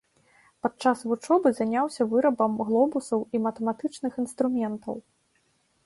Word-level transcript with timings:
Падчас 0.65 1.03
вучобы 1.09 1.51
заняўся 1.59 2.07
вырабам 2.15 2.57
глобусаў 2.71 3.19
і 3.37 3.45
матэматычных 3.47 4.11
інструментаў. 4.25 4.95